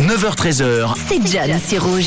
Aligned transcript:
9h13h. 0.00 0.94
C'est 1.08 1.26
John, 1.30 1.60
c'est 1.64 1.78
rouge. 1.78 2.06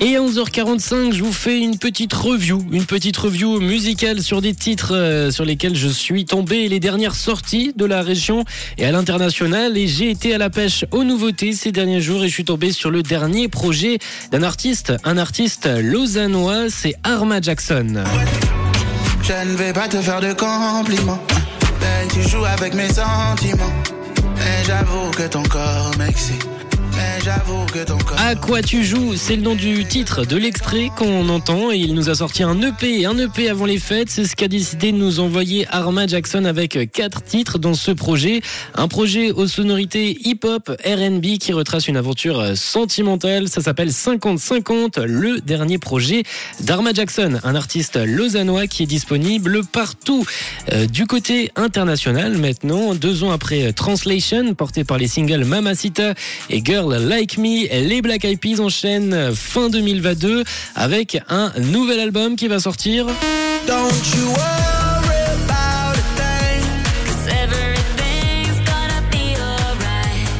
Et 0.00 0.16
à 0.16 0.20
11h45, 0.20 1.12
je 1.12 1.22
vous 1.22 1.32
fais 1.32 1.60
une 1.60 1.78
petite 1.78 2.12
review, 2.12 2.66
une 2.72 2.84
petite 2.84 3.16
review 3.16 3.60
musicale 3.60 4.20
sur 4.20 4.42
des 4.42 4.52
titres 4.52 4.96
euh, 4.96 5.30
sur 5.30 5.44
lesquels 5.44 5.76
je 5.76 5.86
suis 5.86 6.24
tombé, 6.24 6.68
les 6.68 6.80
dernières 6.80 7.14
sorties 7.14 7.72
de 7.76 7.84
la 7.84 8.02
région 8.02 8.44
et 8.78 8.84
à 8.84 8.90
l'international. 8.90 9.78
Et 9.78 9.86
j'ai 9.86 10.10
été 10.10 10.34
à 10.34 10.38
la 10.38 10.50
pêche 10.50 10.84
aux 10.90 11.04
nouveautés 11.04 11.52
ces 11.52 11.70
derniers 11.70 12.00
jours 12.00 12.24
et 12.24 12.28
je 12.28 12.34
suis 12.34 12.44
tombé 12.44 12.72
sur 12.72 12.90
le 12.90 13.04
dernier 13.04 13.46
projet 13.48 13.98
d'un 14.32 14.42
artiste, 14.42 14.92
un 15.04 15.18
artiste 15.18 15.68
lausannois, 15.80 16.68
c'est 16.68 16.94
Arma 17.04 17.40
Jackson. 17.40 18.02
Je 19.22 19.48
ne 19.48 19.54
vais 19.54 19.72
pas 19.72 19.86
te 19.86 20.00
faire 20.00 20.20
de 20.20 20.32
compliments. 20.32 21.22
Ben, 21.80 22.08
tu 22.12 22.28
joues 22.28 22.44
avec 22.44 22.74
mes 22.74 22.88
sentiments. 22.88 23.81
J'avoue 24.64 25.10
que 25.10 25.26
ton 25.28 25.42
corps 25.42 25.90
m'excite. 25.98 26.61
À 28.18 28.34
quoi 28.34 28.62
tu 28.62 28.84
joues 28.84 29.16
C'est 29.16 29.36
le 29.36 29.42
nom 29.42 29.54
du 29.54 29.84
titre 29.84 30.24
de 30.24 30.36
l'extrait 30.36 30.90
qu'on 30.96 31.28
entend 31.28 31.72
et 31.72 31.76
il 31.76 31.94
nous 31.94 32.10
a 32.10 32.14
sorti 32.14 32.42
un 32.42 32.60
EP, 32.60 33.06
un 33.06 33.18
EP 33.18 33.48
avant 33.48 33.64
les 33.64 33.78
fêtes. 33.78 34.10
C'est 34.10 34.26
ce 34.26 34.36
qu'a 34.36 34.48
décidé 34.48 34.92
de 34.92 34.96
nous 34.96 35.20
envoyer 35.20 35.66
Arma 35.70 36.06
Jackson 36.06 36.44
avec 36.44 36.92
quatre 36.92 37.22
titres 37.22 37.58
dans 37.58 37.74
ce 37.74 37.90
projet. 37.90 38.42
Un 38.74 38.88
projet 38.88 39.32
aux 39.32 39.46
sonorités 39.46 40.18
hip-hop, 40.24 40.70
R&B 40.84 41.38
qui 41.38 41.52
retrace 41.52 41.88
une 41.88 41.96
aventure 41.96 42.56
sentimentale. 42.56 43.48
Ça 43.48 43.60
s'appelle 43.60 43.90
50-50, 43.90 45.02
le 45.02 45.40
dernier 45.40 45.78
projet 45.78 46.22
d'Arma 46.60 46.92
Jackson, 46.92 47.40
un 47.42 47.54
artiste 47.54 47.96
lausannois 47.96 48.66
qui 48.66 48.84
est 48.84 48.86
disponible 48.86 49.62
partout. 49.64 50.24
Euh, 50.72 50.86
du 50.86 51.06
côté 51.06 51.50
international 51.56 52.36
maintenant, 52.38 52.94
deux 52.94 53.24
ans 53.24 53.30
après 53.30 53.72
Translation, 53.72 54.54
porté 54.54 54.84
par 54.84 54.98
les 54.98 55.08
singles 55.08 55.44
Mamacita 55.44 56.14
et 56.50 56.62
Girl 56.64 56.94
Like 56.94 57.31
Les 57.36 58.02
Black 58.02 58.24
Eyed 58.24 58.38
Peas 58.38 58.60
enchaînent 58.60 59.34
fin 59.34 59.68
2022 59.70 60.44
avec 60.74 61.18
un 61.28 61.52
nouvel 61.58 62.00
album 62.00 62.36
qui 62.36 62.48
va 62.48 62.58
sortir. 62.58 63.06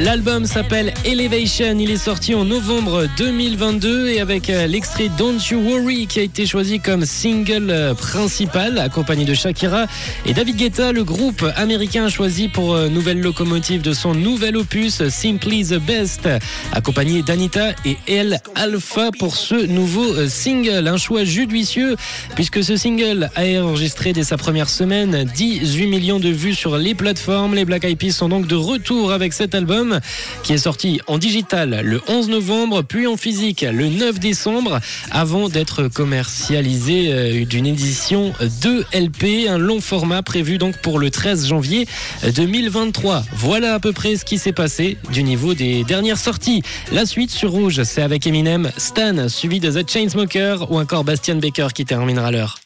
L'album 0.00 0.46
s'appelle 0.46 0.94
Elevation, 1.04 1.76
il 1.76 1.90
est 1.90 1.96
sorti 1.96 2.32
en 2.32 2.44
novembre 2.44 3.06
2022 3.16 4.10
et 4.10 4.20
avec 4.20 4.48
euh, 4.48 4.68
l'extrait 4.68 5.10
Don't 5.18 5.40
You 5.50 5.58
Worry 5.58 6.06
qui 6.06 6.20
a 6.20 6.22
été 6.22 6.46
choisi 6.46 6.78
comme 6.78 7.04
single 7.04 7.68
euh, 7.68 7.94
principal 7.94 8.78
accompagné 8.78 9.24
de 9.24 9.34
Shakira 9.34 9.86
et 10.24 10.34
David 10.34 10.54
Guetta, 10.54 10.92
le 10.92 11.02
groupe 11.02 11.44
américain 11.56 12.04
a 12.04 12.08
choisi 12.10 12.46
pour 12.46 12.74
euh, 12.74 12.88
nouvelle 12.88 13.20
locomotive 13.20 13.82
de 13.82 13.92
son 13.92 14.14
nouvel 14.14 14.56
opus 14.56 15.08
Simply 15.08 15.64
the 15.64 15.80
Best 15.80 16.28
accompagné 16.70 17.22
d'Anita 17.22 17.70
et 17.84 17.96
El 18.06 18.40
Alpha 18.54 19.10
pour 19.18 19.34
ce 19.34 19.56
nouveau 19.56 20.28
single, 20.28 20.86
un 20.86 20.96
choix 20.96 21.24
judicieux 21.24 21.96
puisque 22.36 22.62
ce 22.62 22.76
single 22.76 23.30
a 23.34 23.42
enregistré 23.64 24.12
dès 24.12 24.22
sa 24.22 24.36
première 24.36 24.68
semaine 24.68 25.24
18 25.34 25.88
millions 25.88 26.20
de 26.20 26.28
vues 26.28 26.54
sur 26.54 26.78
les 26.78 26.94
plateformes. 26.94 27.56
Les 27.56 27.64
Black 27.64 27.82
Eyed 27.82 27.98
Peas 27.98 28.12
sont 28.12 28.28
donc 28.28 28.46
de 28.46 28.54
retour 28.54 29.10
avec 29.10 29.32
cet 29.32 29.56
album 29.56 29.87
qui 30.42 30.52
est 30.52 30.58
sorti 30.58 31.00
en 31.06 31.18
digital 31.18 31.80
le 31.82 32.00
11 32.08 32.28
novembre, 32.28 32.82
puis 32.82 33.06
en 33.06 33.16
physique 33.16 33.62
le 33.62 33.88
9 33.88 34.18
décembre, 34.18 34.80
avant 35.10 35.48
d'être 35.48 35.88
commercialisé 35.88 37.12
euh, 37.12 37.44
d'une 37.44 37.66
édition 37.66 38.32
2 38.62 38.84
LP, 38.92 39.48
un 39.48 39.58
long 39.58 39.80
format 39.80 40.22
prévu 40.22 40.58
donc 40.58 40.76
pour 40.78 40.98
le 40.98 41.10
13 41.10 41.46
janvier 41.46 41.86
2023. 42.34 43.24
Voilà 43.34 43.74
à 43.74 43.80
peu 43.80 43.92
près 43.92 44.16
ce 44.16 44.24
qui 44.24 44.38
s'est 44.38 44.52
passé 44.52 44.96
du 45.12 45.22
niveau 45.22 45.54
des 45.54 45.84
dernières 45.84 46.18
sorties. 46.18 46.62
La 46.92 47.06
suite 47.06 47.30
sur 47.30 47.50
Rouge, 47.50 47.82
c'est 47.84 48.02
avec 48.02 48.26
Eminem, 48.26 48.70
Stan, 48.76 49.28
suivi 49.28 49.60
de 49.60 49.70
The 49.70 49.88
Chainsmokers 49.88 50.70
ou 50.70 50.78
encore 50.78 51.04
Bastian 51.04 51.36
Baker 51.36 51.68
qui 51.74 51.84
terminera 51.84 52.30
l'heure. 52.30 52.58